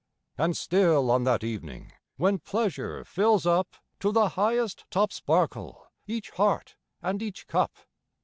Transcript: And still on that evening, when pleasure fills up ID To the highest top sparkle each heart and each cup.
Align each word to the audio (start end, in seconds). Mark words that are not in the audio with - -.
And 0.35 0.57
still 0.57 1.11
on 1.11 1.25
that 1.25 1.43
evening, 1.43 1.93
when 2.17 2.39
pleasure 2.39 3.05
fills 3.05 3.45
up 3.45 3.67
ID 3.73 3.77
To 3.99 4.11
the 4.11 4.29
highest 4.29 4.83
top 4.89 5.13
sparkle 5.13 5.85
each 6.07 6.31
heart 6.31 6.75
and 7.03 7.21
each 7.21 7.45
cup. 7.45 7.71